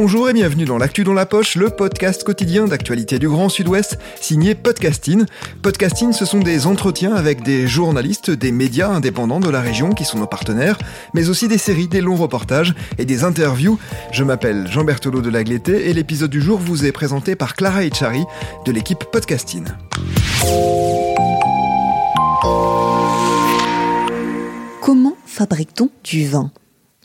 Bonjour 0.00 0.30
et 0.30 0.32
bienvenue 0.32 0.64
dans 0.64 0.78
l'actu 0.78 1.02
dans 1.02 1.12
la 1.12 1.26
poche, 1.26 1.56
le 1.56 1.70
podcast 1.70 2.22
quotidien 2.22 2.66
d'actualité 2.66 3.18
du 3.18 3.28
Grand 3.28 3.48
Sud-Ouest, 3.48 3.98
signé 4.20 4.54
Podcasting. 4.54 5.24
Podcasting, 5.60 6.12
ce 6.12 6.24
sont 6.24 6.38
des 6.38 6.66
entretiens 6.66 7.14
avec 7.14 7.42
des 7.42 7.66
journalistes, 7.66 8.30
des 8.30 8.52
médias 8.52 8.88
indépendants 8.88 9.40
de 9.40 9.50
la 9.50 9.60
région 9.60 9.90
qui 9.90 10.04
sont 10.04 10.18
nos 10.18 10.26
partenaires, 10.26 10.78
mais 11.14 11.28
aussi 11.28 11.48
des 11.48 11.58
séries, 11.58 11.88
des 11.88 12.00
longs 12.00 12.16
reportages 12.16 12.74
et 12.96 13.04
des 13.06 13.24
interviews. 13.24 13.78
Je 14.12 14.22
m'appelle 14.22 14.68
Jean 14.70 14.84
Berthelot 14.84 15.20
de 15.20 15.30
Lagleté 15.30 15.90
et 15.90 15.92
l'épisode 15.92 16.30
du 16.30 16.40
jour 16.40 16.58
vous 16.58 16.86
est 16.86 16.92
présenté 16.92 17.34
par 17.34 17.56
Clara 17.56 17.84
Echari 17.84 18.24
de 18.64 18.72
l'équipe 18.72 19.04
Podcasting. 19.10 19.64
Fabrique-t-on 25.38 25.88
du 26.02 26.26
vin? 26.26 26.50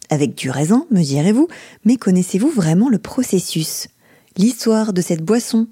Avec 0.10 0.34
du 0.34 0.50
raisin, 0.50 0.88
me 0.90 1.04
direz-vous, 1.04 1.48
mais 1.86 1.98
connaissez-vous 1.98 2.50
vraiment 2.50 2.90
le 2.90 2.98
processus? 2.98 3.90
L'histoire 4.38 4.92
de 4.92 5.02
cette 5.02 5.22
boisson 5.22 5.68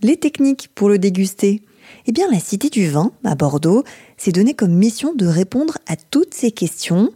Les 0.00 0.16
techniques 0.16 0.70
pour 0.74 0.88
le 0.88 0.98
déguster? 0.98 1.60
Eh 2.06 2.12
bien, 2.12 2.26
la 2.32 2.40
Cité 2.40 2.70
du 2.70 2.88
Vin, 2.88 3.12
à 3.22 3.34
Bordeaux, 3.34 3.84
s'est 4.16 4.32
donné 4.32 4.54
comme 4.54 4.72
mission 4.72 5.12
de 5.14 5.26
répondre 5.26 5.76
à 5.86 5.96
toutes 5.96 6.32
ces 6.32 6.52
questions. 6.52 7.10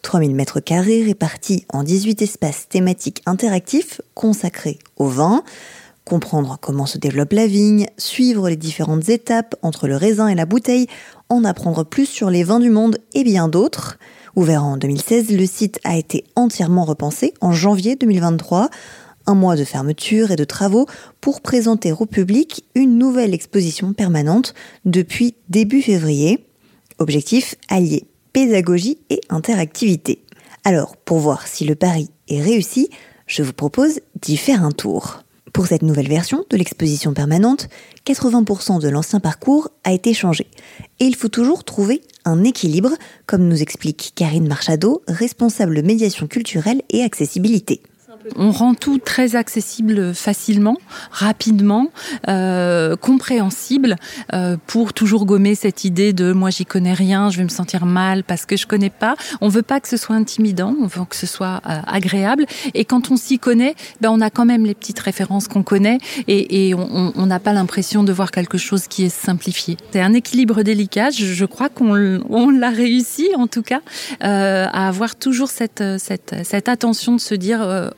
3000 0.00 0.34
mètres 0.34 0.60
carrés 0.60 1.02
répartis 1.02 1.66
en 1.68 1.82
18 1.82 2.22
espaces 2.22 2.70
thématiques 2.70 3.20
interactifs 3.26 4.00
consacrés 4.14 4.78
au 4.96 5.08
vin, 5.08 5.44
comprendre 6.08 6.58
comment 6.60 6.86
se 6.86 6.98
développe 6.98 7.34
la 7.34 7.46
vigne, 7.46 7.86
suivre 7.98 8.48
les 8.48 8.56
différentes 8.56 9.08
étapes 9.10 9.54
entre 9.62 9.86
le 9.86 9.96
raisin 9.96 10.28
et 10.28 10.34
la 10.34 10.46
bouteille, 10.46 10.86
en 11.28 11.44
apprendre 11.44 11.84
plus 11.84 12.06
sur 12.06 12.30
les 12.30 12.42
vins 12.42 12.60
du 12.60 12.70
monde 12.70 12.98
et 13.12 13.24
bien 13.24 13.46
d'autres. 13.48 13.98
Ouvert 14.34 14.64
en 14.64 14.78
2016, 14.78 15.30
le 15.32 15.46
site 15.46 15.78
a 15.84 15.96
été 15.96 16.24
entièrement 16.34 16.84
repensé 16.84 17.34
en 17.40 17.52
janvier 17.52 17.94
2023. 17.94 18.70
Un 19.26 19.34
mois 19.34 19.56
de 19.56 19.64
fermeture 19.64 20.30
et 20.30 20.36
de 20.36 20.44
travaux 20.44 20.86
pour 21.20 21.42
présenter 21.42 21.92
au 21.92 22.06
public 22.06 22.64
une 22.74 22.96
nouvelle 22.96 23.34
exposition 23.34 23.92
permanente 23.92 24.54
depuis 24.86 25.34
début 25.50 25.82
février. 25.82 26.46
Objectif 26.98 27.54
allier 27.68 28.08
pédagogie 28.32 28.98
et 29.10 29.20
interactivité. 29.28 30.22
Alors, 30.64 30.96
pour 30.96 31.18
voir 31.18 31.46
si 31.46 31.64
le 31.64 31.74
pari 31.74 32.10
est 32.28 32.40
réussi, 32.40 32.88
je 33.26 33.42
vous 33.42 33.52
propose 33.52 34.00
d'y 34.20 34.36
faire 34.36 34.64
un 34.64 34.70
tour. 34.70 35.22
Pour 35.58 35.66
cette 35.66 35.82
nouvelle 35.82 36.06
version 36.06 36.44
de 36.50 36.56
l'exposition 36.56 37.12
permanente, 37.14 37.66
80% 38.06 38.80
de 38.80 38.88
l'ancien 38.88 39.18
parcours 39.18 39.70
a 39.82 39.92
été 39.92 40.14
changé. 40.14 40.46
Et 41.00 41.04
il 41.04 41.16
faut 41.16 41.26
toujours 41.26 41.64
trouver 41.64 42.00
un 42.24 42.44
équilibre, 42.44 42.90
comme 43.26 43.48
nous 43.48 43.60
explique 43.60 44.12
Karine 44.14 44.46
Marchado, 44.46 45.02
responsable 45.08 45.82
médiation 45.82 46.28
culturelle 46.28 46.82
et 46.90 47.02
accessibilité. 47.02 47.82
On 48.36 48.50
rend 48.50 48.74
tout 48.74 48.98
très 48.98 49.36
accessible 49.36 50.14
facilement, 50.14 50.76
rapidement, 51.10 51.90
euh, 52.28 52.96
compréhensible, 52.96 53.96
euh, 54.32 54.56
pour 54.66 54.92
toujours 54.92 55.26
gommer 55.26 55.54
cette 55.54 55.84
idée 55.84 56.12
de 56.12 56.32
moi 56.32 56.50
j'y 56.50 56.66
connais 56.66 56.94
rien, 56.94 57.30
je 57.30 57.38
vais 57.38 57.44
me 57.44 57.48
sentir 57.48 57.86
mal 57.86 58.24
parce 58.24 58.46
que 58.46 58.56
je 58.56 58.66
connais 58.66 58.90
pas. 58.90 59.16
On 59.40 59.48
veut 59.48 59.62
pas 59.62 59.80
que 59.80 59.88
ce 59.88 59.96
soit 59.96 60.16
intimidant, 60.16 60.74
on 60.80 60.86
veut 60.86 61.04
que 61.08 61.16
ce 61.16 61.26
soit 61.26 61.60
euh, 61.68 61.80
agréable. 61.86 62.46
Et 62.74 62.84
quand 62.84 63.10
on 63.10 63.16
s'y 63.16 63.38
connaît, 63.38 63.74
ben 64.00 64.10
on 64.10 64.20
a 64.20 64.30
quand 64.30 64.44
même 64.44 64.64
les 64.64 64.74
petites 64.74 64.98
références 64.98 65.48
qu'on 65.48 65.62
connaît 65.62 65.98
et, 66.26 66.68
et 66.68 66.74
on 66.74 67.26
n'a 67.26 67.40
pas 67.40 67.52
l'impression 67.52 68.04
de 68.04 68.12
voir 68.12 68.30
quelque 68.30 68.58
chose 68.58 68.86
qui 68.88 69.04
est 69.04 69.14
simplifié. 69.14 69.76
C'est 69.92 70.00
un 70.00 70.12
équilibre 70.12 70.62
délicat. 70.62 71.10
Je, 71.10 71.24
je 71.26 71.44
crois 71.44 71.68
qu'on 71.68 72.20
on 72.28 72.50
l'a 72.50 72.70
réussi 72.70 73.28
en 73.36 73.46
tout 73.46 73.62
cas 73.62 73.80
euh, 74.22 74.66
à 74.70 74.88
avoir 74.88 75.16
toujours 75.16 75.48
cette, 75.48 75.82
cette, 75.98 76.34
cette 76.44 76.68
attention 76.68 77.16
de 77.16 77.20
se 77.20 77.34
dire 77.34 77.62
euh, 77.62 77.90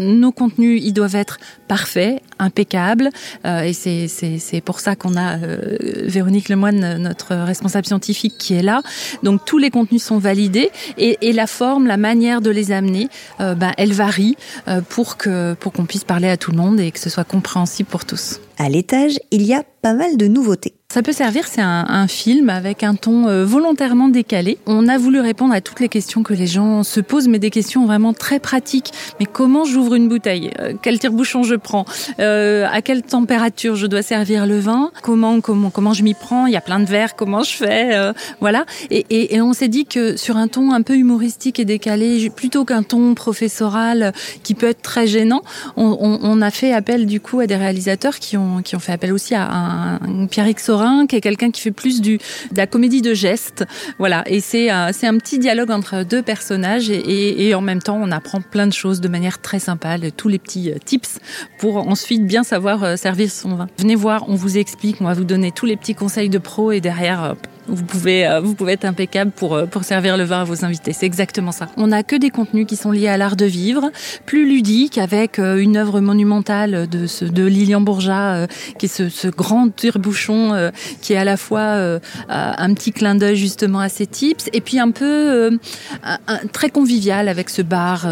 nos 0.00 0.32
contenus, 0.32 0.80
ils 0.84 0.92
doivent 0.92 1.16
être 1.16 1.38
parfaits, 1.68 2.22
impeccables, 2.38 3.10
euh, 3.46 3.62
et 3.62 3.72
c'est 3.72 4.60
pour 4.60 4.80
ça 4.80 4.96
qu'on 4.96 5.16
a 5.16 5.38
euh, 5.38 5.76
Véronique 6.04 6.48
Lemoine, 6.48 6.98
notre 6.98 7.34
responsable 7.34 7.86
scientifique, 7.86 8.34
qui 8.38 8.54
est 8.54 8.62
là. 8.62 8.82
Donc 9.22 9.44
tous 9.44 9.58
les 9.58 9.70
contenus 9.70 10.02
sont 10.02 10.18
validés, 10.18 10.70
et, 10.98 11.18
et 11.22 11.32
la 11.32 11.46
forme, 11.46 11.86
la 11.86 11.96
manière 11.96 12.40
de 12.40 12.50
les 12.50 12.72
amener, 12.72 13.08
euh, 13.40 13.54
ben, 13.54 13.72
elle 13.76 13.92
varie 13.92 14.36
euh, 14.68 14.80
pour 14.80 15.16
que 15.16 15.54
pour 15.54 15.72
qu'on 15.72 15.86
puisse 15.86 16.04
parler 16.04 16.28
à 16.28 16.36
tout 16.36 16.50
le 16.50 16.56
monde 16.56 16.80
et 16.80 16.90
que 16.90 16.98
ce 16.98 17.10
soit 17.10 17.24
compréhensible 17.24 17.88
pour 17.88 18.04
tous. 18.04 18.40
À 18.58 18.68
l'étage, 18.68 19.18
il 19.30 19.42
y 19.42 19.54
a 19.54 19.62
pas 19.82 19.94
mal 19.94 20.16
de 20.16 20.26
nouveautés. 20.26 20.74
Ça 20.94 21.02
peut 21.02 21.10
servir, 21.10 21.48
c'est 21.48 21.60
un, 21.60 21.86
un, 21.88 22.06
film 22.06 22.48
avec 22.50 22.84
un 22.84 22.94
ton 22.94 23.26
euh, 23.26 23.44
volontairement 23.44 24.06
décalé. 24.06 24.58
On 24.64 24.86
a 24.86 24.96
voulu 24.96 25.18
répondre 25.18 25.52
à 25.52 25.60
toutes 25.60 25.80
les 25.80 25.88
questions 25.88 26.22
que 26.22 26.34
les 26.34 26.46
gens 26.46 26.84
se 26.84 27.00
posent, 27.00 27.26
mais 27.26 27.40
des 27.40 27.50
questions 27.50 27.84
vraiment 27.84 28.12
très 28.12 28.38
pratiques. 28.38 28.92
Mais 29.18 29.26
comment 29.26 29.64
j'ouvre 29.64 29.96
une 29.96 30.08
bouteille? 30.08 30.52
Euh, 30.60 30.74
Quel 30.80 31.00
tire-bouchon 31.00 31.42
je 31.42 31.56
prends? 31.56 31.84
Euh, 32.20 32.68
À 32.70 32.80
quelle 32.80 33.02
température 33.02 33.74
je 33.74 33.88
dois 33.88 34.02
servir 34.02 34.46
le 34.46 34.60
vin? 34.60 34.92
Comment 35.02 35.40
comment 35.40 35.70
comment 35.70 35.94
je 35.94 36.04
m'y 36.04 36.14
prends? 36.14 36.46
Il 36.46 36.52
y 36.52 36.56
a 36.56 36.60
plein 36.60 36.78
de 36.78 36.84
verres, 36.84 37.16
comment 37.16 37.42
je 37.42 37.56
fais? 37.56 37.96
Euh, 37.96 38.12
Voilà. 38.40 38.64
Et, 38.92 39.04
et, 39.10 39.34
et 39.34 39.40
on 39.42 39.52
s'est 39.52 39.66
dit 39.66 39.86
que 39.86 40.16
sur 40.16 40.36
un 40.36 40.46
ton 40.46 40.70
un 40.70 40.82
peu 40.82 40.94
humoristique 40.94 41.58
et 41.58 41.64
décalé, 41.64 42.30
plutôt 42.30 42.64
qu'un 42.64 42.84
ton 42.84 43.14
professoral 43.14 44.12
qui 44.44 44.54
peut 44.54 44.68
être 44.68 44.82
très 44.82 45.08
gênant, 45.08 45.42
on, 45.76 45.98
on, 46.00 46.20
on, 46.22 46.40
a 46.40 46.52
fait 46.52 46.72
appel 46.72 47.06
du 47.06 47.18
coup 47.18 47.40
à 47.40 47.48
des 47.48 47.56
réalisateurs 47.56 48.20
qui 48.20 48.36
ont 48.36 48.62
qui 48.62 48.76
ont 48.76 48.78
fait 48.78 48.92
appel 48.92 49.12
aussi 49.12 49.34
à 49.34 49.50
un, 49.50 49.94
un 49.96 50.26
Pierrick 50.26 50.60
Qui 51.08 51.16
est 51.16 51.20
quelqu'un 51.20 51.50
qui 51.50 51.60
fait 51.60 51.70
plus 51.70 52.00
du, 52.00 52.18
de 52.18 52.56
la 52.56 52.66
comédie 52.66 53.02
de 53.02 53.14
gestes. 53.14 53.64
Voilà, 53.98 54.22
et 54.26 54.40
c'est 54.40 54.70
euh, 54.70 54.90
c'est 54.92 55.06
un 55.06 55.16
petit 55.18 55.38
dialogue 55.38 55.70
entre 55.70 56.04
deux 56.04 56.22
personnages 56.22 56.90
et, 56.90 56.98
et, 56.98 57.48
et, 57.48 57.54
en 57.54 57.60
même 57.60 57.80
temps 57.80 57.98
on 58.00 58.10
apprend 58.10 58.40
plein 58.40 58.66
de 58.66 58.72
choses 58.72 59.00
de 59.00 59.08
manière 59.08 59.40
très 59.40 59.58
sympa, 59.58 59.96
tous 60.16 60.28
les 60.28 60.38
petits 60.38 60.70
euh, 60.70 60.76
tips 60.84 61.18
pour 61.58 61.88
ensuite 61.88 62.26
bien 62.26 62.42
savoir 62.42 62.84
euh, 62.84 62.96
servir 62.96 63.30
son 63.30 63.54
vin. 63.54 63.68
Venez 63.78 63.94
voir, 63.94 64.28
on 64.28 64.34
vous 64.34 64.58
explique, 64.58 64.96
on 65.00 65.04
va 65.04 65.14
vous 65.14 65.24
donner 65.24 65.52
tous 65.52 65.66
les 65.66 65.76
petits 65.76 65.94
conseils 65.94 66.28
de 66.28 66.38
pro 66.38 66.72
et 66.72 66.80
derrière 66.80 67.34
vous 67.66 67.84
pouvez, 67.84 68.26
euh, 68.26 68.40
vous 68.40 68.54
pouvez 68.54 68.72
être 68.72 68.84
impeccable 68.84 69.30
pour, 69.30 69.54
euh, 69.54 69.66
pour 69.66 69.84
servir 69.84 70.16
le 70.16 70.24
vin 70.24 70.42
à 70.42 70.44
vos 70.44 70.64
invités. 70.64 70.92
C'est 70.92 71.06
exactement 71.06 71.52
ça. 71.52 71.68
On 71.76 71.88
n'a 71.88 72.02
que 72.02 72.16
des 72.16 72.30
contenus 72.30 72.66
qui 72.66 72.76
sont 72.76 72.90
liés 72.90 73.08
à 73.08 73.16
l'art 73.16 73.36
de 73.36 73.46
vivre, 73.46 73.90
plus 74.26 74.46
ludiques, 74.46 74.98
avec 74.98 75.38
euh, 75.38 75.56
une 75.56 75.76
œuvre 75.76 76.00
monumentale 76.00 76.88
de, 76.88 77.06
ce, 77.06 77.24
de 77.24 77.44
Lilian 77.44 77.80
Bourgeat, 77.80 78.46
qui 78.78 78.86
est 78.86 78.88
ce, 78.88 79.08
ce 79.08 79.28
grand 79.28 79.74
tire-bouchon, 79.74 80.70
qui 81.00 81.12
est 81.12 81.16
à 81.16 81.24
la 81.24 81.36
fois 81.36 81.98
un 82.28 82.74
petit 82.74 82.92
clin 82.92 83.14
d'œil 83.14 83.36
justement 83.36 83.80
à 83.80 83.88
ces 83.88 84.06
tips, 84.06 84.48
et 84.52 84.60
puis 84.60 84.78
un 84.78 84.90
peu 84.90 85.58
un, 86.02 86.36
très 86.52 86.70
convivial 86.70 87.28
avec 87.28 87.50
ce 87.50 87.62
bar, 87.62 88.06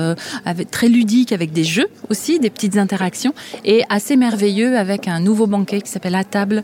avec, 0.45 0.71
très 0.71 0.89
ludique 0.89 1.33
avec 1.33 1.53
des 1.53 1.65
jeux 1.65 1.89
aussi, 2.09 2.39
des 2.39 2.51
petites 2.51 2.77
interactions, 2.77 3.35
et 3.65 3.83
assez 3.89 4.17
merveilleux 4.17 4.77
avec 4.77 5.09
un 5.09 5.21
nouveau 5.21 5.47
banquet 5.47 5.81
qui 5.81 5.91
s'appelle 5.91 6.15
À 6.15 6.25
table, 6.25 6.63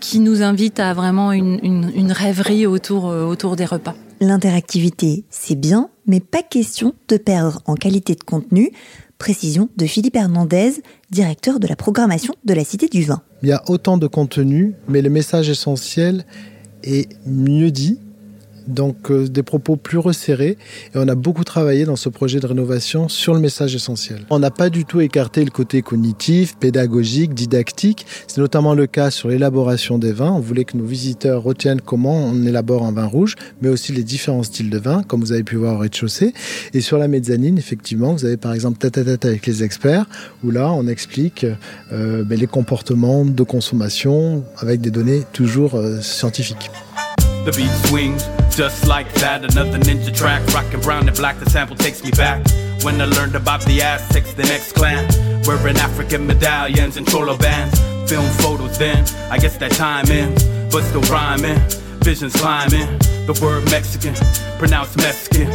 qui 0.00 0.20
nous 0.20 0.42
invite 0.42 0.80
à 0.80 0.94
vraiment 0.94 1.32
une, 1.32 1.58
une, 1.62 1.90
une 1.94 2.05
une 2.06 2.12
rêverie 2.12 2.66
autour, 2.66 3.08
euh, 3.08 3.24
autour 3.24 3.56
des 3.56 3.64
repas. 3.64 3.96
L'interactivité, 4.20 5.24
c'est 5.28 5.56
bien, 5.56 5.90
mais 6.06 6.20
pas 6.20 6.42
question 6.42 6.94
de 7.08 7.16
perdre 7.16 7.60
en 7.66 7.74
qualité 7.74 8.14
de 8.14 8.22
contenu. 8.22 8.70
Précision 9.18 9.68
de 9.76 9.86
Philippe 9.86 10.14
Hernandez, 10.14 10.74
directeur 11.10 11.58
de 11.58 11.66
la 11.66 11.74
programmation 11.74 12.32
de 12.44 12.54
la 12.54 12.62
Cité 12.62 12.86
du 12.86 13.02
Vin. 13.02 13.22
Il 13.42 13.48
y 13.48 13.52
a 13.52 13.64
autant 13.66 13.98
de 13.98 14.06
contenu, 14.06 14.74
mais 14.86 15.02
le 15.02 15.10
message 15.10 15.48
essentiel 15.48 16.26
est 16.84 17.08
mieux 17.26 17.72
dit 17.72 17.98
donc 18.66 19.10
euh, 19.10 19.28
des 19.28 19.42
propos 19.42 19.76
plus 19.76 19.98
resserrés. 19.98 20.58
Et 20.94 20.96
on 20.96 21.08
a 21.08 21.14
beaucoup 21.14 21.44
travaillé 21.44 21.84
dans 21.84 21.96
ce 21.96 22.08
projet 22.08 22.40
de 22.40 22.46
rénovation 22.46 23.08
sur 23.08 23.34
le 23.34 23.40
message 23.40 23.74
essentiel. 23.74 24.24
On 24.30 24.38
n'a 24.38 24.50
pas 24.50 24.70
du 24.70 24.84
tout 24.84 25.00
écarté 25.00 25.44
le 25.44 25.50
côté 25.50 25.82
cognitif, 25.82 26.56
pédagogique, 26.56 27.34
didactique. 27.34 28.06
C'est 28.26 28.40
notamment 28.40 28.74
le 28.74 28.86
cas 28.86 29.10
sur 29.10 29.28
l'élaboration 29.28 29.98
des 29.98 30.12
vins. 30.12 30.32
On 30.32 30.40
voulait 30.40 30.64
que 30.64 30.76
nos 30.76 30.84
visiteurs 30.84 31.42
retiennent 31.42 31.80
comment 31.80 32.16
on 32.16 32.44
élabore 32.44 32.84
un 32.84 32.92
vin 32.92 33.06
rouge, 33.06 33.36
mais 33.62 33.68
aussi 33.68 33.92
les 33.92 34.02
différents 34.02 34.42
styles 34.42 34.70
de 34.70 34.78
vin, 34.78 35.02
comme 35.02 35.20
vous 35.20 35.32
avez 35.32 35.44
pu 35.44 35.56
voir 35.56 35.76
au 35.76 35.78
rez-de-chaussée. 35.78 36.32
Et 36.74 36.80
sur 36.80 36.98
la 36.98 37.08
mezzanine, 37.08 37.58
effectivement, 37.58 38.12
vous 38.12 38.24
avez 38.24 38.36
par 38.36 38.52
exemple 38.52 38.78
tête 38.78 38.98
à 38.98 39.04
tête 39.04 39.24
avec 39.24 39.46
les 39.46 39.62
experts, 39.62 40.06
où 40.44 40.50
là, 40.50 40.72
on 40.72 40.86
explique 40.86 41.46
euh, 41.92 42.24
ben, 42.24 42.38
les 42.38 42.46
comportements 42.46 43.24
de 43.24 43.42
consommation 43.42 44.44
avec 44.58 44.80
des 44.80 44.90
données 44.90 45.22
toujours 45.32 45.74
euh, 45.74 46.00
scientifiques. 46.00 46.70
The 47.46 47.52
beat 47.52 47.70
swings 47.88 48.26
just 48.56 48.88
like 48.88 49.06
that. 49.14 49.44
Another 49.44 49.78
ninja 49.78 50.12
track, 50.12 50.44
rockin' 50.52 50.80
brown 50.80 51.06
and 51.06 51.16
black. 51.16 51.38
The 51.38 51.48
sample 51.48 51.76
takes 51.76 52.02
me 52.02 52.10
back. 52.10 52.44
When 52.82 53.00
I 53.00 53.04
learned 53.04 53.36
about 53.36 53.60
the 53.66 53.80
Aztecs, 53.82 54.34
the 54.34 54.42
next 54.42 54.72
clan, 54.72 55.06
wearing 55.46 55.76
African 55.76 56.26
medallions 56.26 56.96
and 56.96 57.06
cholo 57.06 57.36
bands. 57.36 57.78
Film 58.10 58.26
photos 58.42 58.76
then, 58.78 59.04
I 59.30 59.38
guess 59.38 59.56
that 59.58 59.70
time 59.70 60.10
ends, 60.10 60.42
but 60.72 60.82
still 60.82 61.02
rhyming. 61.02 61.60
Visions 62.02 62.34
climbing, 62.34 62.98
the 63.26 63.38
word 63.40 63.64
Mexican, 63.70 64.14
pronounced 64.58 64.96
Mexican 64.96 65.48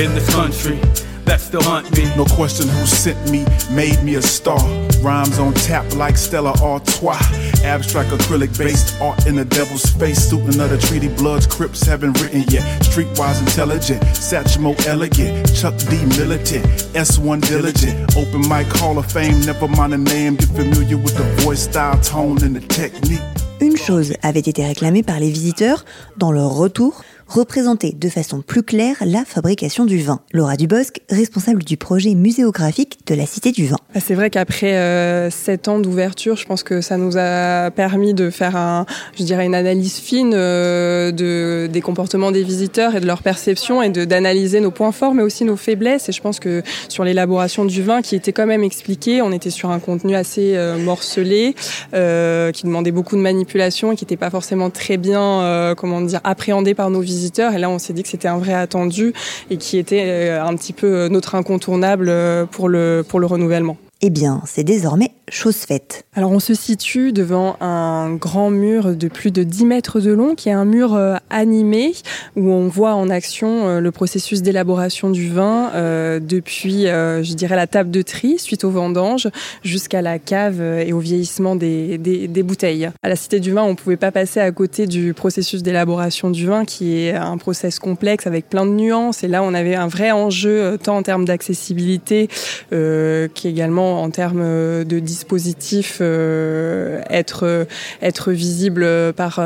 in 0.00 0.14
this 0.14 0.32
country 0.32 0.80
that 1.26 1.40
still 1.40 1.62
hunt 1.62 1.90
me. 1.96 2.04
No 2.16 2.24
question 2.24 2.68
who 2.68 2.86
sent 2.86 3.30
me, 3.30 3.44
made 3.70 4.02
me 4.02 4.16
a 4.16 4.22
star. 4.22 4.58
Rhymes 5.00 5.38
on 5.38 5.54
tap 5.54 5.84
like 5.94 6.16
Stella 6.16 6.52
Artois. 6.62 7.18
Abstract 7.64 8.10
acrylic 8.10 8.56
based 8.58 9.00
art 9.00 9.26
in 9.26 9.36
the 9.36 9.44
devil's 9.44 9.86
face. 9.92 10.26
Student 10.26 10.60
of 10.60 10.70
the 10.70 10.78
treaty, 10.78 11.08
Bloods, 11.08 11.46
Crips 11.46 11.82
haven't 11.82 12.20
written 12.20 12.42
yet. 12.48 12.62
Streetwise 12.82 13.40
intelligent, 13.40 14.02
Satchmo 14.14 14.74
elegant, 14.86 15.54
Chuck 15.54 15.76
D 15.90 16.04
militant, 16.16 16.64
S1 16.94 17.40
diligent. 17.48 18.16
Open 18.16 18.40
mic 18.48 18.66
Hall 18.78 18.98
of 18.98 19.10
Fame, 19.10 19.40
never 19.42 19.68
mind 19.68 19.92
the 19.92 19.98
name. 19.98 20.36
Get 20.36 20.48
familiar 20.48 20.96
with 20.96 21.16
the 21.16 21.24
voice, 21.42 21.64
style, 21.64 22.00
tone, 22.00 22.42
and 22.42 22.56
the 22.56 22.60
technique. 22.60 23.20
Une 23.60 23.76
chose 23.76 24.12
avait 24.22 24.40
été 24.40 24.64
réclamée 24.64 25.02
par 25.02 25.20
les 25.20 25.30
visiteurs 25.30 25.84
dans 26.16 26.32
leur 26.32 26.50
retour 26.50 27.02
représenter 27.34 27.92
de 27.92 28.08
façon 28.08 28.42
plus 28.42 28.62
claire 28.62 28.96
la 29.04 29.24
fabrication 29.24 29.84
du 29.84 29.98
vin. 29.98 30.20
Laura 30.32 30.56
Dubosc, 30.56 31.00
responsable 31.10 31.64
du 31.64 31.76
projet 31.76 32.14
muséographique 32.14 33.00
de 33.06 33.16
la 33.16 33.26
Cité 33.26 33.50
du 33.50 33.66
Vin. 33.66 33.76
Bah, 33.92 34.00
c'est 34.04 34.14
vrai 34.14 34.30
qu'après 34.30 34.76
euh, 34.76 35.30
sept 35.30 35.66
ans 35.66 35.80
d'ouverture, 35.80 36.36
je 36.36 36.46
pense 36.46 36.62
que 36.62 36.80
ça 36.80 36.96
nous 36.96 37.16
a 37.16 37.72
permis 37.72 38.14
de 38.14 38.30
faire 38.30 38.54
un, 38.54 38.86
je 39.18 39.24
dirais 39.24 39.46
une 39.46 39.54
analyse 39.56 39.96
fine 39.96 40.32
euh, 40.32 41.10
de, 41.10 41.68
des 41.72 41.80
comportements 41.80 42.30
des 42.30 42.44
visiteurs 42.44 42.94
et 42.94 43.00
de 43.00 43.06
leur 43.06 43.22
perception 43.22 43.82
et 43.82 43.90
d'analyser 43.90 44.60
nos 44.60 44.70
points 44.70 44.92
forts 44.92 45.14
mais 45.14 45.22
aussi 45.22 45.44
nos 45.44 45.56
faiblesses. 45.56 46.08
Et 46.08 46.12
je 46.12 46.20
pense 46.20 46.38
que 46.38 46.62
sur 46.88 47.02
l'élaboration 47.02 47.64
du 47.64 47.82
vin 47.82 48.00
qui 48.00 48.14
était 48.14 48.32
quand 48.32 48.46
même 48.46 48.62
expliqué, 48.62 49.22
on 49.22 49.32
était 49.32 49.50
sur 49.50 49.70
un 49.70 49.80
contenu 49.80 50.14
assez 50.14 50.54
euh, 50.54 50.78
morcelé, 50.78 51.56
euh, 51.94 52.52
qui 52.52 52.64
demandait 52.64 52.92
beaucoup 52.92 53.16
de 53.16 53.20
manipulation 53.20 53.90
et 53.90 53.96
qui 53.96 54.04
n'était 54.04 54.16
pas 54.16 54.30
forcément 54.30 54.70
très 54.70 54.98
bien, 54.98 55.42
euh, 55.42 55.74
comment 55.74 56.00
dire, 56.00 56.20
appréhendé 56.22 56.74
par 56.74 56.90
nos 56.90 57.00
visiteurs 57.00 57.23
et 57.54 57.58
là, 57.58 57.70
on 57.70 57.78
s'est 57.78 57.92
dit 57.92 58.02
que 58.02 58.08
c'était 58.08 58.28
un 58.28 58.38
vrai 58.38 58.54
attendu 58.54 59.12
et 59.50 59.56
qui 59.56 59.78
était 59.78 60.04
euh, 60.04 60.44
un 60.44 60.54
petit 60.56 60.72
peu 60.72 61.08
notre 61.08 61.34
incontournable 61.34 62.08
euh, 62.08 62.44
pour 62.46 62.68
le, 62.68 63.04
pour 63.06 63.20
le 63.20 63.26
renouvellement. 63.26 63.76
Eh 64.00 64.10
bien, 64.10 64.42
c'est 64.44 64.64
désormais 64.64 65.12
chose 65.28 65.56
faite. 65.56 66.04
Alors 66.14 66.32
on 66.32 66.38
se 66.38 66.54
situe 66.54 67.12
devant 67.12 67.56
un 67.60 68.14
grand 68.14 68.50
mur 68.50 68.94
de 68.94 69.08
plus 69.08 69.30
de 69.30 69.42
10 69.42 69.64
mètres 69.64 70.00
de 70.00 70.12
long 70.12 70.34
qui 70.34 70.48
est 70.48 70.52
un 70.52 70.64
mur 70.64 70.94
euh, 70.94 71.16
animé 71.30 71.92
où 72.36 72.50
on 72.50 72.68
voit 72.68 72.94
en 72.94 73.08
action 73.08 73.66
euh, 73.66 73.80
le 73.80 73.90
processus 73.90 74.42
d'élaboration 74.42 75.10
du 75.10 75.28
vin 75.28 75.70
euh, 75.74 76.20
depuis, 76.20 76.84
je 76.84 77.34
dirais, 77.34 77.56
la 77.56 77.66
table 77.66 77.90
de 77.90 78.02
tri 78.02 78.38
suite 78.38 78.64
aux 78.64 78.70
vendanges 78.70 79.28
jusqu'à 79.62 80.02
la 80.02 80.18
cave 80.18 80.60
et 80.60 80.92
au 80.92 80.98
vieillissement 80.98 81.56
des, 81.56 81.98
des, 81.98 82.28
des, 82.28 82.42
bouteilles. 82.42 82.90
À 83.02 83.08
la 83.08 83.16
Cité 83.16 83.40
du 83.40 83.52
Vin, 83.52 83.62
on 83.62 83.70
ne 83.70 83.74
pouvait 83.74 83.96
pas 83.96 84.12
passer 84.12 84.40
à 84.40 84.50
côté 84.52 84.86
du 84.86 85.14
processus 85.14 85.62
d'élaboration 85.62 86.30
du 86.30 86.46
vin 86.46 86.64
qui 86.64 86.98
est 86.98 87.14
un 87.14 87.38
process 87.38 87.78
complexe 87.78 88.26
avec 88.26 88.48
plein 88.48 88.66
de 88.66 88.72
nuances 88.72 89.24
et 89.24 89.28
là 89.28 89.42
on 89.42 89.54
avait 89.54 89.74
un 89.74 89.88
vrai 89.88 90.10
enjeu 90.10 90.78
tant 90.82 90.96
en 90.96 91.02
termes 91.02 91.24
d'accessibilité 91.24 92.28
qu'également 92.70 94.02
en 94.02 94.10
termes 94.10 94.84
de 94.84 94.98
dispositifs 95.14 95.98
euh, 96.00 97.00
être 97.08 97.66
être 98.02 98.32
visible 98.32 98.86
par, 99.14 99.40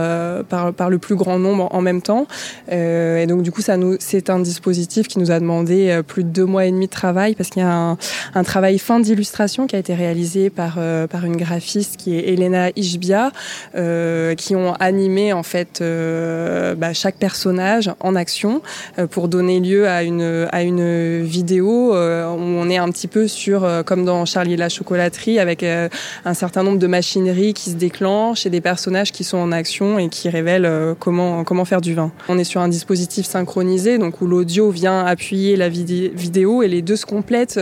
par 0.49 0.73
par 0.73 0.91
le 0.91 0.99
plus 0.99 1.17
grand 1.17 1.38
nombre 1.38 1.69
en 1.73 1.82
même 1.82 2.03
temps. 2.03 2.26
Euh, 2.73 3.23
et 3.23 3.26
donc 3.26 3.43
du 3.43 3.53
coup 3.53 3.62
ça 3.62 3.76
nous 3.76 3.97
c'est 4.00 4.31
un 4.31 4.38
dispositif 4.38 5.09
qui 5.09 5.19
nous 5.19 5.31
a 5.31 5.38
demandé 5.38 6.00
plus 6.06 6.25
de 6.25 6.31
deux 6.31 6.44
mois 6.47 6.65
et 6.65 6.70
demi 6.70 6.87
de 6.87 6.91
travail 6.91 7.35
parce 7.35 7.50
qu'il 7.50 7.62
y 7.62 7.65
a 7.65 7.73
un, 7.73 7.99
un 8.35 8.44
travail 8.44 8.79
fin 8.79 8.99
d'illustration 9.00 9.67
qui 9.67 9.76
a 9.76 9.79
été 9.79 9.94
réalisé 9.94 10.49
par 10.50 10.76
euh, 10.79 11.06
par 11.06 11.25
une 11.25 11.37
graphiste 11.37 11.97
qui 11.97 12.17
est 12.17 12.32
Elena 12.32 12.70
Ishbia 12.76 13.31
euh, 13.75 14.35
qui 14.35 14.56
ont 14.56 14.73
animé 14.75 15.32
en 15.32 15.43
fait 15.43 15.81
euh, 15.81 16.75
bah, 16.75 16.93
chaque 16.93 17.17
personnage 17.17 17.91
en 18.00 18.15
action 18.15 18.62
pour 19.11 19.29
donner 19.29 19.61
lieu 19.61 19.88
à 19.88 20.03
une 20.03 20.49
à 20.50 20.62
une 20.62 21.23
vidéo 21.23 21.93
où 21.93 21.94
on 21.94 22.69
est 22.70 22.79
un 22.79 22.91
petit 22.91 23.09
peu 23.09 23.29
sur 23.29 23.67
comme 23.85 24.05
dans 24.05 24.25
Charlie 24.25 24.56
la 24.56 24.69
chocolaterie 24.69 25.38
euh, 25.62 25.88
un 26.25 26.34
certain 26.34 26.62
nombre 26.62 26.78
de 26.78 26.87
machineries 26.87 27.55
qui 27.55 27.70
se 27.70 27.76
déclenchent 27.76 28.46
et 28.46 28.50
des 28.50 28.60
personnages 28.60 29.12
qui 29.12 29.25
sont 29.25 29.38
en 29.38 29.52
action 29.52 29.99
et 29.99 30.08
qui 30.08 30.28
révèlent 30.28 30.64
euh, 30.64 30.94
comment, 30.99 31.44
comment 31.44 31.64
faire 31.64 31.81
du 31.81 31.94
vin. 31.94 32.12
On 32.28 32.38
est 32.38 32.44
sur 32.44 32.60
un 32.60 32.69
dispositif 32.69 33.26
synchronisé, 33.26 33.99
donc 33.99 34.20
où 34.20 34.26
l'audio 34.26 34.70
vient 34.70 35.05
appuyer 35.05 35.56
la 35.56 35.69
vidéo 35.69 36.62
et 36.62 36.69
les 36.69 36.82
deux 36.82 36.96
se 36.96 37.06
complètent 37.06 37.58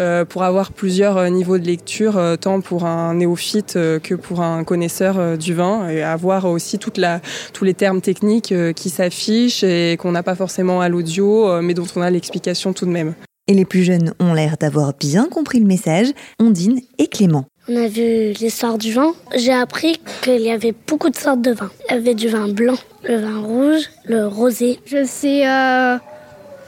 euh, 0.00 0.24
pour 0.24 0.42
avoir 0.42 0.72
plusieurs 0.72 1.30
niveaux 1.30 1.58
de 1.58 1.66
lecture, 1.66 2.20
tant 2.40 2.60
pour 2.60 2.84
un 2.84 3.14
néophyte 3.14 3.74
que 4.02 4.14
pour 4.14 4.40
un 4.40 4.64
connaisseur 4.64 5.36
du 5.38 5.54
vin, 5.54 5.88
et 5.88 6.02
avoir 6.02 6.46
aussi 6.46 6.78
toute 6.78 6.98
la, 6.98 7.20
tous 7.52 7.64
les 7.64 7.74
termes 7.74 8.00
techniques 8.00 8.54
qui 8.74 8.90
s'affichent 8.90 9.64
et 9.64 9.96
qu'on 9.98 10.12
n'a 10.12 10.22
pas 10.22 10.34
forcément 10.34 10.80
à 10.80 10.88
l'audio, 10.88 11.60
mais 11.62 11.74
dont 11.74 11.86
on 11.96 12.02
a 12.02 12.10
l'explication 12.10 12.72
tout 12.72 12.86
de 12.86 12.90
même. 12.90 13.14
Et 13.48 13.54
les 13.54 13.64
plus 13.64 13.82
jeunes 13.82 14.14
ont 14.20 14.34
l'air 14.34 14.56
d'avoir 14.56 14.94
bien 14.94 15.26
compris 15.28 15.58
le 15.58 15.66
message, 15.66 16.06
Ondine 16.38 16.80
et 16.98 17.08
Clément. 17.08 17.46
On 17.68 17.76
a 17.76 17.88
vu 17.88 18.32
l'histoire 18.32 18.78
du 18.78 18.92
vin. 18.92 19.14
J'ai 19.34 19.52
appris 19.52 20.00
qu'il 20.22 20.42
y 20.42 20.50
avait 20.52 20.74
beaucoup 20.86 21.10
de 21.10 21.16
sortes 21.16 21.42
de 21.42 21.50
vins. 21.50 21.70
Il 21.88 21.94
y 21.94 21.98
avait 21.98 22.14
du 22.14 22.28
vin 22.28 22.46
blanc, 22.48 22.76
le 23.02 23.16
vin 23.16 23.40
rouge, 23.40 23.90
le 24.04 24.28
rosé. 24.28 24.78
Je 24.84 25.04
sais 25.04 25.48
euh, 25.48 25.98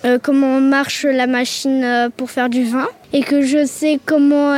euh, 0.04 0.18
comment 0.20 0.60
marche 0.60 1.04
la 1.04 1.28
machine 1.28 1.84
euh, 1.84 2.08
pour 2.10 2.32
faire 2.32 2.48
du 2.48 2.64
vin 2.64 2.88
et 3.12 3.22
que 3.22 3.42
je 3.42 3.64
sais 3.64 4.00
comment 4.04 4.56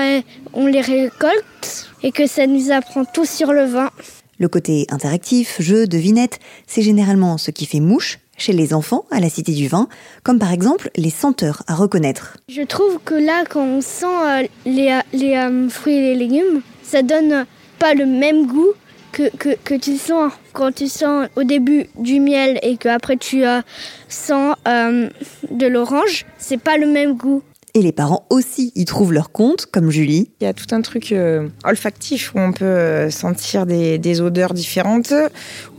on 0.55 0.67
les 0.67 0.81
récolte 0.81 1.91
et 2.03 2.13
que 2.13 2.27
ça 2.27 2.47
nous 2.47 2.71
apprend 2.71 3.05
tout 3.05 3.27
sur 3.27 3.53
le 3.53 3.65
vin. 3.65 3.91
Le 4.39 4.49
côté 4.49 4.87
interactif, 4.91 5.61
jeu, 5.61 5.87
devinette, 5.87 6.39
c'est 6.67 6.83
généralement 6.83 7.37
ce 7.37 7.51
qui 7.51 7.67
fait 7.67 7.81
mouche 7.81 8.21
chez 8.37 8.53
les 8.53 8.75
enfants 8.75 9.05
à 9.11 9.21
la 9.21 9.29
Cité 9.29 9.53
du 9.53 9.69
Vin, 9.69 9.89
comme 10.23 10.39
par 10.39 10.53
exemple 10.53 10.91
les 10.97 11.11
senteurs 11.11 11.63
à 11.67 11.75
reconnaître. 11.75 12.37
Je 12.49 12.63
trouve 12.63 12.99
que 13.05 13.15
là, 13.15 13.45
quand 13.49 13.65
on 13.65 13.81
sent 13.81 14.07
euh, 14.07 14.47
les, 14.65 15.01
les 15.13 15.37
euh, 15.37 15.69
fruits 15.69 15.95
et 15.95 16.15
les 16.15 16.15
légumes, 16.15 16.63
ça 16.83 17.03
donne 17.03 17.47
pas 17.79 17.95
le 17.95 18.07
même 18.07 18.47
goût 18.47 18.73
que, 19.13 19.35
que, 19.37 19.57
que, 19.65 19.75
tu 19.75 19.97
sens 19.97 20.33
quand 20.53 20.73
tu 20.73 20.89
sens 20.89 21.29
au 21.37 21.43
début 21.43 21.87
du 21.99 22.21
miel 22.21 22.59
et 22.63 22.77
que 22.77 22.89
après 22.89 23.17
tu 23.17 23.47
euh, 23.47 23.63
sens 24.09 24.57
euh, 24.69 25.09
de 25.51 25.67
l'orange. 25.67 26.27
C'est 26.39 26.61
pas 26.61 26.77
le 26.77 26.87
même 26.87 27.15
goût. 27.15 27.43
Et 27.77 27.83
les 27.83 27.93
parents 27.93 28.25
aussi 28.31 28.73
y 28.75 28.87
trouvent 28.87 29.13
leur 29.13 29.33
compte, 29.33 29.67
comme 29.67 29.91
Julie. 29.91 30.31
Il 30.41 30.45
y 30.45 30.47
a 30.47 30.55
tout 30.55 30.75
un 30.75 30.81
truc 30.81 31.13
euh, 31.13 31.47
olfactif 31.63 32.35
où 32.35 32.39
on 32.39 32.53
peut 32.53 32.65
euh, 32.65 33.11
sentir 33.11 33.67
des, 33.67 33.99
des, 33.99 34.23
odeurs 34.23 34.55
différentes, 34.55 35.13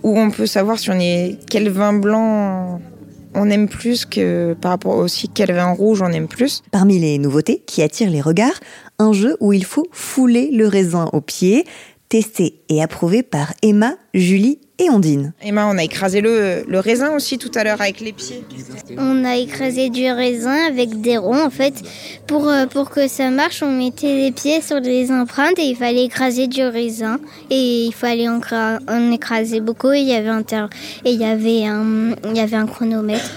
où 0.04 0.16
on 0.16 0.30
peut 0.30 0.46
savoir 0.46 0.77
si 0.77 0.92
on 0.92 1.00
est 1.00 1.39
quel 1.50 1.70
vin 1.70 1.94
blanc 1.94 2.80
on 3.34 3.50
aime 3.50 3.68
plus 3.68 4.06
que 4.06 4.56
par 4.62 4.70
rapport 4.70 4.96
aussi 4.98 5.27
quel 5.27 5.51
vin 5.51 5.72
rouge 5.72 6.04
on 6.04 6.12
aime 6.12 6.27
plus. 6.27 6.62
Parmi 6.70 7.00
les 7.00 7.18
nouveautés 7.18 7.63
qui 7.66 7.82
attirent 7.82 8.12
les 8.12 8.22
regards, 8.22 8.60
un 9.00 9.12
jeu 9.12 9.36
où 9.39 9.51
il 9.51 9.66
faut 9.66 9.88
fouler 9.92 10.51
le 10.51 10.68
raisin 10.68 11.10
au 11.13 11.22
pied, 11.22 11.66
testé 12.10 12.62
et 12.70 12.82
approuvé 12.82 13.24
par 13.24 13.54
Emma, 13.62 13.96
Julie 14.14 14.60
et 14.80 14.90
Ondine. 14.90 15.34
Emma, 15.42 15.68
on 15.68 15.78
a 15.78 15.84
écrasé 15.84 16.22
le, 16.22 16.64
le 16.68 16.80
raisin 16.80 17.16
aussi 17.16 17.38
tout 17.38 17.52
à 17.56 17.64
l'heure 17.64 17.82
avec 17.82 18.00
les 18.00 18.14
pieds. 18.14 18.44
On 18.98 19.26
a 19.26 19.38
écrasé 19.38 19.90
du 19.90 20.10
raisin 20.12 20.68
avec 20.68 21.02
des 21.02 21.18
ronds 21.18 21.46
en 21.46 21.50
fait. 21.50 21.74
Pour, 22.28 22.48
euh, 22.48 22.68
pour 22.68 22.90
que 22.90 23.08
ça 23.08 23.30
marche, 23.30 23.64
on 23.64 23.72
mettait 23.72 24.16
les 24.16 24.32
pieds 24.32 24.62
sur 24.62 24.80
les 24.80 25.12
empreintes 25.12 25.58
et 25.58 25.64
il 25.70 25.76
fallait 25.76 26.06
écraser 26.06 26.48
du 26.48 26.64
raisin. 26.64 27.20
Et 27.50 27.86
il 27.86 27.94
fallait 27.94 28.30
en, 28.30 28.40
en 28.88 29.12
écraser 29.12 29.62
beaucoup 29.62 29.92
et 29.92 30.00
il 30.00 30.08
y 30.08 30.14
avait 30.14 30.30
un, 30.30 30.44
ter 30.44 30.70
et 31.06 31.12
il 31.12 31.20
y 31.20 31.26
avait 31.26 31.66
un, 31.66 32.16
il 32.26 32.36
y 32.36 32.40
avait 32.40 32.58
un 32.58 32.68
chronomètre. 32.68 33.32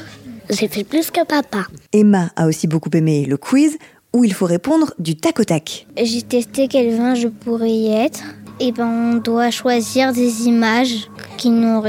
J'ai 0.51 0.69
fait 0.69 0.85
plus 0.85 1.11
que 1.11 1.25
papa. 1.25 1.67
Emma 1.93 2.31
a 2.37 2.47
aussi 2.47 2.67
beaucoup 2.67 2.91
aimé 2.93 3.25
le 3.25 3.37
quiz 3.37 3.79
où 4.13 4.25
il 4.25 4.35
faut 4.35 4.47
répondre 4.47 4.93
du 4.99 5.17
tac 5.17 5.39
au 5.39 5.45
tac. 5.45 5.87
J'ai 5.97 6.23
testé 6.23 6.67
quel 6.69 6.97
vin 6.97 7.15
je 7.15 7.29
pourrais 7.29 7.71
y 7.71 7.93
être. 7.93 8.21
Et 8.63 8.73
ben, 8.73 9.15
on 9.15 9.17
doit 9.17 9.51
choisir 9.51 10.13
des 10.13 10.47
images 10.47 11.09
qui 11.39 11.49
nous 11.49 11.83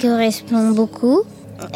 correspondent 0.00 0.76
beaucoup. 0.76 1.22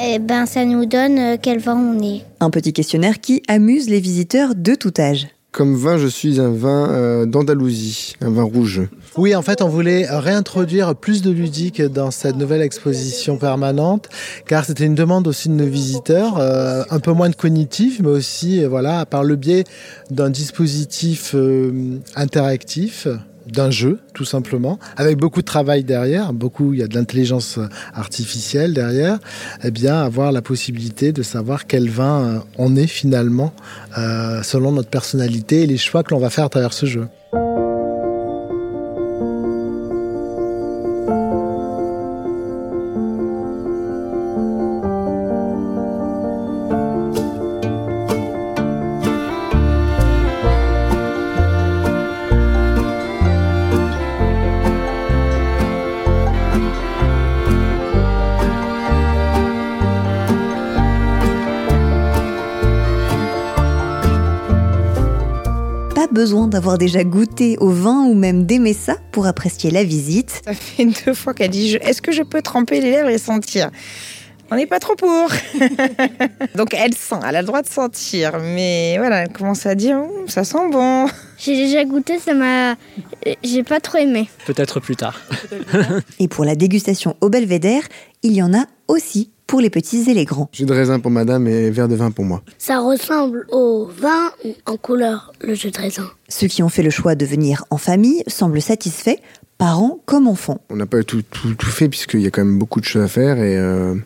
Et 0.00 0.21
ben, 0.21 0.47
ça 0.47 0.64
nous 0.64 0.87
donne 0.87 1.37
quel 1.43 1.59
vin 1.59 1.76
on 1.76 2.00
est. 2.00 2.25
Un 2.38 2.50
petit 2.50 2.73
questionnaire 2.73 3.21
qui 3.21 3.43
amuse 3.49 3.90
les 3.90 3.99
visiteurs 3.99 4.55
de 4.55 4.76
tout 4.76 4.93
âge. 4.99 5.26
Comme 5.50 5.75
vin, 5.75 5.99
je 5.99 6.07
suis 6.07 6.40
un 6.40 6.50
vin 6.50 6.90
euh, 6.90 7.26
d'Andalousie, 7.26 8.14
un 8.21 8.31
vin 8.31 8.45
rouge. 8.45 8.83
Oui, 9.17 9.35
en 9.35 9.43
fait, 9.43 9.62
on 9.62 9.69
voulait 9.69 10.07
réintroduire 10.09 10.95
plus 10.95 11.23
de 11.23 11.33
ludique 11.33 11.83
dans 11.83 12.12
cette 12.12 12.37
nouvelle 12.37 12.62
exposition 12.62 13.38
permanente, 13.38 14.09
car 14.47 14.64
c'était 14.64 14.85
une 14.85 14.95
demande 14.95 15.26
aussi 15.26 15.49
de 15.49 15.55
nos 15.55 15.67
visiteurs, 15.67 16.38
euh, 16.38 16.85
un 16.90 17.00
peu 17.00 17.12
moins 17.12 17.31
de 17.31 17.35
cognitif, 17.35 17.99
mais 18.00 18.11
aussi, 18.11 18.62
voilà, 18.64 19.07
par 19.07 19.25
le 19.25 19.35
biais 19.35 19.64
d'un 20.11 20.31
dispositif 20.31 21.33
euh, 21.35 21.99
interactif 22.14 23.09
d'un 23.52 23.71
jeu, 23.71 23.99
tout 24.14 24.25
simplement, 24.25 24.78
avec 24.97 25.17
beaucoup 25.17 25.40
de 25.40 25.47
travail 25.47 25.85
derrière, 25.85 26.33
beaucoup, 26.33 26.75
il 26.75 26.81
y 26.81 26.83
a 26.83 26.88
de 26.88 26.95
l'intelligence 26.95 27.59
artificielle 27.95 28.75
derrière, 28.75 29.19
eh 29.64 29.71
bien, 29.71 30.00
avoir 30.00 30.33
la 30.33 30.43
possibilité 30.43 31.12
de 31.12 31.23
savoir 31.23 31.67
quel 31.67 31.88
vin 31.88 32.25
euh, 32.25 32.38
on 32.57 32.76
est 32.76 32.87
finalement, 32.87 33.52
euh, 33.97 34.43
selon 34.43 34.73
notre 34.73 34.90
personnalité 34.90 35.62
et 35.62 35.67
les 35.67 35.78
choix 35.78 36.02
que 36.02 36.11
l'on 36.11 36.21
va 36.21 36.31
faire 36.31 36.45
à 36.45 36.49
travers 36.49 36.73
ce 36.73 36.87
jeu. 36.87 37.09
Besoin 66.12 66.49
d'avoir 66.49 66.79
déjà 66.79 67.05
goûté 67.05 67.57
au 67.59 67.71
vin 67.71 68.05
ou 68.05 68.15
même 68.15 68.45
d'aimer 68.45 68.73
ça 68.73 68.97
pour 69.12 69.27
apprécier 69.27 69.71
la 69.71 69.85
visite. 69.85 70.43
Ça 70.45 70.55
fait 70.55 70.87
deux 71.07 71.15
fois 71.15 71.35
qu'elle 71.35 71.50
dit 71.50 71.77
Est-ce 71.81 72.03
que 72.03 72.12
je 72.12 72.23
peux 72.23 72.43
tremper 72.43 72.81
les 72.81 72.91
lèvres 72.91 73.09
et 73.09 73.19
sentir? 73.19 73.71
On 74.50 74.57
n'est 74.57 74.67
pas 74.67 74.78
trop 74.78 74.95
pour. 74.95 75.28
Donc 76.55 76.75
elle 76.75 76.95
sent, 76.95 77.17
elle 77.26 77.37
a 77.37 77.43
le 77.43 77.47
droit 77.47 77.62
de 77.62 77.69
sentir. 77.69 78.38
Mais 78.40 78.97
voilà, 78.99 79.23
elle 79.23 79.33
commence 79.33 79.67
à 79.67 79.75
dire 79.75 79.99
hum, 79.99 80.28
ça 80.28 80.45
sent 80.45 80.71
bon. 80.71 81.07
J'ai 81.38 81.55
déjà 81.55 81.85
goûté, 81.85 82.19
ça 82.19 82.35
m'a. 82.35 82.76
J'ai 83.43 83.62
pas 83.62 83.81
trop 83.81 83.99
aimé. 83.99 84.28
Peut-être 84.47 84.81
plus 84.81 84.97
tard. 84.97 85.21
Et 86.19 86.28
pour 86.28 86.45
la 86.45 86.55
dégustation 86.55 87.17
au 87.21 87.28
belvédère, 87.28 87.83
il 88.23 88.33
y 88.33 88.43
en 88.43 88.55
a 88.55 88.64
aussi 88.88 89.31
pour 89.47 89.61
les 89.61 89.71
petits 89.71 90.11
et 90.11 90.14
les 90.14 90.26
grands. 90.26 90.49
Jus 90.52 90.67
de 90.67 90.75
raisin 90.75 91.00
pour 91.00 91.11
madame 91.11 91.49
et 91.49 91.71
verre 91.71 91.88
de 91.88 91.95
vin 91.95 92.11
pour 92.11 92.25
moi. 92.25 92.43
Ça 92.59 92.81
ressemble 92.81 93.47
au 93.50 93.87
vin 93.87 94.31
en 94.67 94.76
couleur, 94.76 95.33
le 95.40 95.55
jus 95.55 95.71
de 95.71 95.78
raisin. 95.78 96.11
Ceux 96.28 96.49
qui 96.49 96.62
ont 96.62 96.69
fait 96.69 96.83
le 96.83 96.90
choix 96.90 97.14
de 97.14 97.25
venir 97.25 97.64
en 97.71 97.78
famille 97.78 98.23
semblent 98.26 98.61
satisfaits, 98.61 99.17
parents 99.59 99.99
comme 100.07 100.29
enfants. 100.29 100.61
On 100.71 100.77
n'a 100.77 100.87
pas 100.87 101.03
tout, 101.03 101.23
tout, 101.23 101.55
tout, 101.55 101.71
fait 101.71 101.88
puisqu'il 101.88 102.21
y 102.21 102.27
a 102.27 102.31
quand 102.31 102.45
même 102.45 102.59
beaucoup 102.59 102.81
de 102.81 102.85
choses 102.85 103.03
à 103.03 103.09
faire 103.09 103.38
et, 103.38 103.57
euh, 103.59 103.97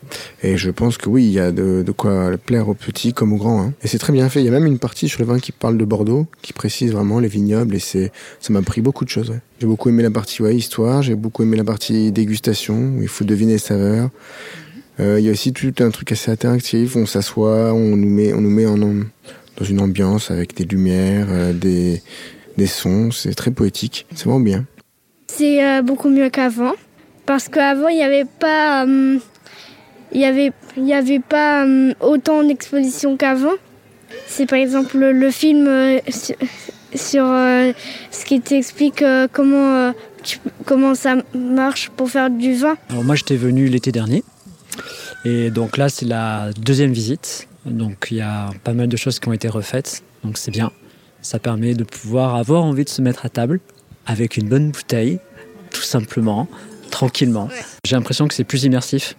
et 0.41 0.57
je 0.57 0.71
pense 0.71 0.97
que 0.97 1.07
oui, 1.07 1.25
il 1.25 1.31
y 1.31 1.39
a 1.39 1.51
de, 1.51 1.83
de 1.85 1.91
quoi 1.91 2.31
plaire 2.43 2.67
aux 2.67 2.73
petits 2.73 3.13
comme 3.13 3.33
aux 3.33 3.37
grands. 3.37 3.61
Hein. 3.61 3.73
Et 3.83 3.87
c'est 3.87 3.99
très 3.99 4.11
bien 4.11 4.27
fait. 4.29 4.41
Il 4.41 4.45
y 4.45 4.49
a 4.49 4.51
même 4.51 4.65
une 4.65 4.79
partie 4.79 5.07
sur 5.07 5.21
le 5.21 5.27
vin 5.27 5.39
qui 5.39 5.51
parle 5.51 5.77
de 5.77 5.85
Bordeaux, 5.85 6.25
qui 6.41 6.53
précise 6.53 6.91
vraiment 6.91 7.19
les 7.19 7.27
vignobles 7.27 7.75
et 7.75 7.79
c'est 7.79 8.11
ça 8.39 8.51
m'a 8.51 8.63
pris 8.63 8.81
beaucoup 8.81 9.05
de 9.05 9.09
choses. 9.09 9.29
Ouais. 9.29 9.39
J'ai 9.61 9.67
beaucoup 9.67 9.89
aimé 9.89 10.01
la 10.01 10.11
partie 10.11 10.41
ouais, 10.41 10.55
histoire, 10.55 11.03
j'ai 11.03 11.15
beaucoup 11.15 11.43
aimé 11.43 11.55
la 11.55 11.63
partie 11.63 12.11
dégustation 12.11 12.95
où 12.97 13.01
il 13.03 13.07
faut 13.07 13.23
deviner 13.23 13.53
les 13.53 13.59
saveurs. 13.59 14.09
Euh, 14.99 15.19
il 15.19 15.25
y 15.25 15.29
a 15.29 15.31
aussi 15.31 15.53
tout 15.53 15.73
un 15.79 15.89
truc 15.89 16.11
assez 16.11 16.31
interactif. 16.31 16.95
On 16.95 17.05
s'assoit, 17.05 17.73
on 17.73 17.95
nous 17.95 18.09
met, 18.09 18.33
on 18.33 18.41
nous 18.41 18.49
met 18.49 18.65
en, 18.65 18.77
dans 18.77 19.65
une 19.67 19.79
ambiance 19.79 20.31
avec 20.31 20.55
des 20.55 20.65
lumières, 20.65 21.27
euh, 21.29 21.53
des, 21.53 22.01
des 22.57 22.67
sons. 22.67 23.11
C'est 23.11 23.33
très 23.33 23.51
poétique. 23.51 24.05
C'est 24.15 24.25
vraiment 24.25 24.39
bien. 24.39 24.65
C'est 25.35 25.65
euh, 25.65 25.81
beaucoup 25.81 26.09
mieux 26.09 26.29
qu'avant. 26.29 26.73
Parce 27.25 27.49
qu'avant, 27.49 27.87
il 27.87 27.95
n'y 27.95 28.03
avait 28.03 28.25
pas, 28.25 28.85
euh, 28.85 29.17
y 30.13 30.25
avait, 30.25 30.51
y 30.77 30.93
avait 30.93 31.19
pas 31.19 31.65
euh, 31.65 31.93
autant 32.01 32.43
d'expositions 32.43 33.17
qu'avant. 33.17 33.53
C'est 34.27 34.45
par 34.45 34.59
exemple 34.59 34.97
le, 34.97 35.31
film 35.31 35.67
sur, 36.93 37.25
ce 37.25 38.25
qui 38.25 38.41
t'explique 38.41 39.03
comment, 39.31 39.91
comment 40.65 40.93
ça 40.93 41.15
marche 41.33 41.89
pour 41.89 42.11
faire 42.11 42.29
du 42.29 42.53
vin. 42.53 42.75
Alors 42.89 43.03
moi, 43.03 43.15
j'étais 43.15 43.35
venu 43.35 43.67
l'été 43.67 43.91
dernier. 43.91 44.23
Et 45.25 45.49
donc 45.49 45.77
là, 45.77 45.89
c'est 45.89 46.05
la 46.05 46.51
deuxième 46.59 46.91
visite. 46.91 47.47
Donc 47.65 48.09
il 48.11 48.17
y 48.17 48.21
a 48.21 48.51
pas 48.63 48.73
mal 48.73 48.87
de 48.87 48.97
choses 48.97 49.19
qui 49.19 49.29
ont 49.29 49.33
été 49.33 49.47
refaites. 49.47 50.03
Donc 50.23 50.37
c'est 50.37 50.51
bien. 50.51 50.71
Ça 51.23 51.39
permet 51.39 51.73
de 51.73 51.83
pouvoir 51.83 52.35
avoir 52.35 52.63
envie 52.63 52.83
de 52.83 52.89
se 52.89 53.01
mettre 53.01 53.25
à 53.25 53.29
table 53.29 53.59
avec 54.05 54.37
une 54.37 54.47
bonne 54.47 54.71
bouteille, 54.71 55.19
tout 55.71 55.81
simplement, 55.81 56.47
tranquillement. 56.91 57.49
J'ai 57.85 57.95
l'impression 57.95 58.27
que 58.27 58.33
c'est 58.33 58.43
plus 58.43 58.63
immersif. 58.63 59.15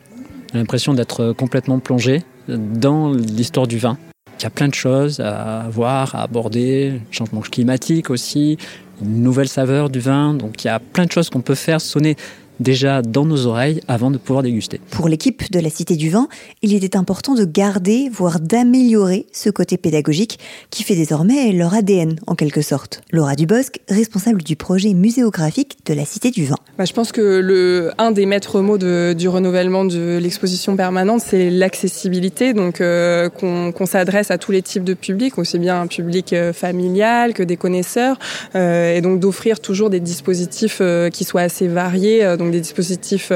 J'ai 0.52 0.58
l'impression 0.58 0.94
d'être 0.94 1.32
complètement 1.32 1.78
plongé 1.78 2.22
dans 2.48 3.12
l'histoire 3.12 3.66
du 3.66 3.78
vin. 3.78 3.98
Il 4.38 4.42
y 4.42 4.46
a 4.46 4.50
plein 4.50 4.68
de 4.68 4.74
choses 4.74 5.20
à 5.20 5.66
voir, 5.70 6.14
à 6.14 6.22
aborder, 6.22 7.00
changement 7.10 7.40
climatique 7.40 8.10
aussi, 8.10 8.58
une 9.00 9.22
nouvelle 9.22 9.48
saveur 9.48 9.90
du 9.90 10.00
vin. 10.00 10.34
Donc 10.34 10.64
il 10.64 10.66
y 10.66 10.70
a 10.70 10.78
plein 10.78 11.06
de 11.06 11.12
choses 11.12 11.30
qu'on 11.30 11.40
peut 11.40 11.54
faire 11.54 11.80
sonner 11.80 12.16
déjà 12.60 13.02
dans 13.02 13.24
nos 13.24 13.46
oreilles 13.46 13.80
avant 13.88 14.10
de 14.10 14.18
pouvoir 14.18 14.42
déguster. 14.42 14.80
Pour 14.90 15.08
l'équipe 15.08 15.50
de 15.50 15.60
la 15.60 15.70
Cité 15.70 15.96
du 15.96 16.10
Vin, 16.10 16.28
il 16.62 16.74
était 16.74 16.96
important 16.96 17.34
de 17.34 17.44
garder, 17.44 18.08
voire 18.12 18.40
d'améliorer 18.40 19.26
ce 19.32 19.50
côté 19.50 19.76
pédagogique 19.76 20.38
qui 20.70 20.82
fait 20.82 20.96
désormais 20.96 21.52
leur 21.52 21.74
ADN 21.74 22.16
en 22.26 22.34
quelque 22.34 22.62
sorte. 22.62 23.00
Laura 23.10 23.34
Dubosc, 23.34 23.80
responsable 23.88 24.42
du 24.42 24.56
projet 24.56 24.94
muséographique 24.94 25.78
de 25.86 25.94
la 25.94 26.04
Cité 26.04 26.30
du 26.30 26.44
Vin. 26.44 26.56
Bah, 26.78 26.84
je 26.84 26.92
pense 26.92 27.12
que 27.12 27.20
le, 27.20 27.92
un 27.98 28.10
des 28.10 28.26
maîtres 28.26 28.60
mots 28.60 28.78
de, 28.78 29.14
du 29.16 29.28
renouvellement 29.28 29.84
de 29.84 30.18
l'exposition 30.20 30.76
permanente, 30.76 31.20
c'est 31.20 31.50
l'accessibilité, 31.50 32.52
donc 32.52 32.80
euh, 32.80 33.28
qu'on 33.28 33.72
qu 33.72 33.86
s'adresse 33.86 34.30
à 34.30 34.38
tous 34.38 34.52
les 34.52 34.62
types 34.62 34.84
de 34.84 34.94
publics, 34.94 35.38
aussi 35.38 35.58
bien 35.58 35.80
un 35.80 35.86
public 35.86 36.32
euh, 36.32 36.52
familial 36.52 37.34
que 37.34 37.42
des 37.42 37.56
connaisseurs, 37.56 38.18
euh, 38.54 38.94
et 38.94 39.00
donc 39.00 39.20
d'offrir 39.20 39.60
toujours 39.60 39.90
des 39.90 40.00
dispositifs 40.00 40.78
euh, 40.80 41.10
qui 41.10 41.24
soient 41.24 41.42
assez 41.42 41.68
variés. 41.68 42.36
Donc 42.38 42.43
donc 42.44 42.52
des 42.52 42.60
dispositifs 42.60 43.32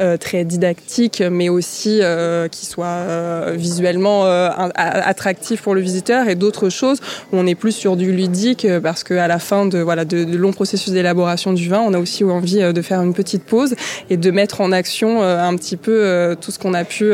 euh, 0.00 0.16
très 0.16 0.44
didactiques, 0.44 1.22
mais 1.30 1.48
aussi 1.48 2.00
euh, 2.02 2.48
qui 2.48 2.66
soient 2.66 2.86
euh, 2.86 3.54
visuellement 3.56 4.24
attractifs 4.24 5.62
pour 5.62 5.74
le 5.74 5.80
visiteur, 5.80 6.28
et 6.28 6.34
d'autres 6.34 6.68
choses 6.68 7.00
où 7.32 7.36
on 7.36 7.46
est 7.46 7.54
plus 7.54 7.72
sur 7.72 7.96
du 7.96 8.12
ludique, 8.12 8.66
parce 8.82 9.04
qu'à 9.04 9.26
la 9.26 9.38
fin 9.38 9.66
de 9.66 9.78
voilà 9.78 10.04
de, 10.04 10.24
de 10.24 10.36
longs 10.36 10.52
processus 10.52 10.92
d'élaboration 10.92 11.52
du 11.52 11.68
vin, 11.68 11.80
on 11.80 11.94
a 11.94 11.98
aussi 11.98 12.24
envie 12.24 12.60
de 12.60 12.82
faire 12.82 13.02
une 13.02 13.14
petite 13.14 13.44
pause 13.44 13.74
et 14.10 14.16
de 14.16 14.30
mettre 14.30 14.60
en 14.60 14.72
action 14.72 15.22
un 15.22 15.56
petit 15.56 15.76
peu 15.76 16.36
tout 16.40 16.50
ce 16.50 16.58
qu'on 16.58 16.74
a 16.74 16.84
pu 16.84 17.10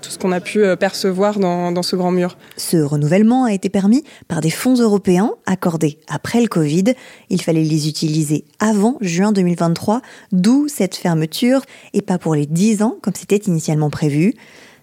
tout 0.00 0.10
ce 0.10 0.18
qu'on 0.18 0.32
a 0.32 0.40
pu 0.40 0.64
percevoir 0.78 1.38
dans, 1.38 1.72
dans 1.72 1.82
ce 1.82 1.96
grand 1.96 2.10
mur. 2.10 2.36
Ce 2.56 2.76
renouvellement 2.76 3.44
a 3.44 3.52
été 3.52 3.68
permis 3.68 4.04
par 4.28 4.40
des 4.40 4.50
fonds 4.50 4.74
européens 4.74 5.32
accordés 5.46 5.98
après 6.08 6.40
le 6.40 6.48
Covid. 6.48 6.84
Il 7.30 7.42
fallait 7.42 7.64
les 7.64 7.88
utiliser 7.88 8.44
avant 8.58 8.98
juin 9.00 9.32
2023, 9.32 10.02
d'où 10.32 10.68
cette 10.68 10.89
fermeture 10.96 11.62
et 11.92 12.02
pas 12.02 12.18
pour 12.18 12.34
les 12.34 12.46
10 12.46 12.82
ans 12.82 12.96
comme 13.02 13.14
c'était 13.14 13.36
initialement 13.36 13.90
prévu. 13.90 14.34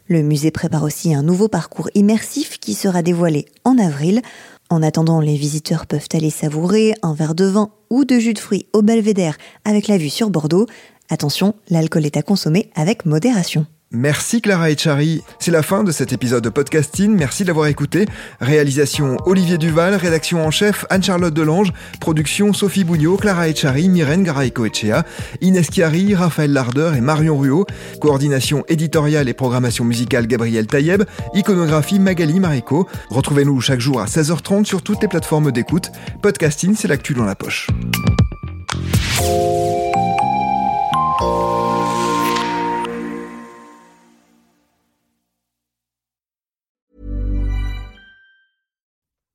Le 0.07 0.21
musée 0.21 0.51
prépare 0.51 0.83
aussi 0.83 1.13
un 1.13 1.23
nouveau 1.23 1.49
parcours 1.49 1.89
immersif 1.93 2.59
qui 2.59 2.73
sera 2.73 3.01
dévoilé 3.01 3.45
en 3.65 3.77
avril. 3.77 4.21
En 4.69 4.81
attendant, 4.81 5.19
les 5.19 5.35
visiteurs 5.35 5.85
peuvent 5.85 6.07
aller 6.13 6.29
savourer 6.29 6.93
un 7.01 7.13
verre 7.13 7.35
de 7.35 7.45
vin 7.45 7.71
ou 7.89 8.05
de 8.05 8.17
jus 8.17 8.33
de 8.33 8.39
fruits 8.39 8.67
au 8.73 8.81
belvédère 8.81 9.37
avec 9.65 9.87
la 9.87 9.97
vue 9.97 10.09
sur 10.09 10.29
Bordeaux. 10.29 10.65
Attention, 11.09 11.55
l'alcool 11.69 12.05
est 12.05 12.17
à 12.17 12.21
consommer 12.21 12.69
avec 12.75 13.05
modération. 13.05 13.65
Merci 13.91 14.41
Clara 14.41 14.69
Echari. 14.69 15.23
C'est 15.39 15.51
la 15.51 15.63
fin 15.63 15.85
de 15.85 15.93
cet 15.93 16.11
épisode 16.11 16.43
de 16.43 16.49
podcasting. 16.49 17.15
Merci 17.15 17.43
de 17.43 17.47
l'avoir 17.47 17.67
écouté. 17.67 18.05
Réalisation 18.41 19.15
Olivier 19.25 19.57
Duval, 19.57 19.95
rédaction 19.95 20.45
en 20.45 20.51
chef 20.51 20.85
Anne-Charlotte 20.89 21.33
Delange, 21.33 21.71
production 22.01 22.51
Sophie 22.51 22.83
Bougnot, 22.83 23.15
Clara 23.15 23.47
Echari, 23.47 23.87
Myrène 23.87 24.23
Garaïco-Echea, 24.23 25.05
Inès 25.39 25.69
Chiari, 25.71 26.15
Raphaël 26.15 26.51
Larder 26.51 26.91
et 26.97 27.01
Marion 27.01 27.37
Ruot, 27.37 27.65
coordination 28.01 28.65
éditoriale 28.67 29.29
et 29.29 29.33
programmation 29.33 29.85
musicale 29.85 30.27
Gabriel 30.27 30.67
Taïeb, 30.67 31.03
iconographie 31.33 31.99
Magali 31.99 32.41
Marico. 32.41 32.89
Retrouvez-nous 33.09 33.61
chaque 33.61 33.79
jour 33.79 34.01
à 34.01 34.05
16h30 34.05 34.65
sur 34.65 34.81
toutes 34.81 35.01
les 35.01 35.07
plateformes 35.07 35.53
d'écoute. 35.53 35.91
Podcasting, 36.21 36.75
c'est 36.75 36.89
l'actu 36.89 37.13
dans 37.13 37.25
la 37.25 37.35
poche. 37.35 37.67